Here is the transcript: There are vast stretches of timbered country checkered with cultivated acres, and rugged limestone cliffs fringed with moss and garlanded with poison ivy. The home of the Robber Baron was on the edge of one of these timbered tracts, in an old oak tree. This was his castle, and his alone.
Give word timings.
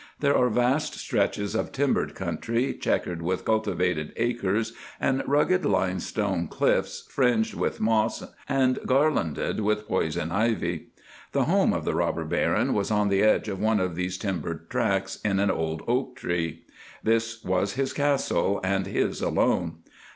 There 0.19 0.35
are 0.35 0.49
vast 0.49 0.95
stretches 0.95 1.53
of 1.53 1.71
timbered 1.71 2.15
country 2.15 2.73
checkered 2.73 3.21
with 3.21 3.45
cultivated 3.45 4.13
acres, 4.15 4.73
and 4.99 5.21
rugged 5.27 5.63
limestone 5.63 6.47
cliffs 6.47 7.07
fringed 7.11 7.53
with 7.53 7.79
moss 7.79 8.23
and 8.49 8.79
garlanded 8.87 9.59
with 9.59 9.87
poison 9.87 10.31
ivy. 10.31 10.87
The 11.33 11.43
home 11.43 11.71
of 11.71 11.85
the 11.85 11.93
Robber 11.93 12.25
Baron 12.25 12.73
was 12.73 12.89
on 12.89 13.09
the 13.09 13.21
edge 13.21 13.47
of 13.47 13.59
one 13.59 13.79
of 13.79 13.93
these 13.93 14.17
timbered 14.17 14.71
tracts, 14.71 15.19
in 15.23 15.39
an 15.39 15.51
old 15.51 15.83
oak 15.87 16.15
tree. 16.15 16.63
This 17.03 17.43
was 17.43 17.73
his 17.73 17.93
castle, 17.93 18.59
and 18.63 18.87
his 18.87 19.21
alone. 19.21 19.83